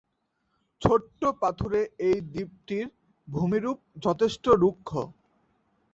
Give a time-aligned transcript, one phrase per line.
[0.81, 2.87] ছোট্ট পাথুরে এই দ্বীপটির
[3.27, 4.89] ভূমিরূপ যথেষ্ট রুক্ষ।